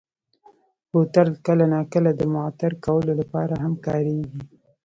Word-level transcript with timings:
بوتل 0.89 1.27
کله 1.45 1.65
ناکله 1.73 2.11
د 2.15 2.21
معطر 2.33 2.71
کولو 2.85 3.13
لپاره 3.21 3.53
هم 3.63 3.73
کارېږي. 3.85 4.41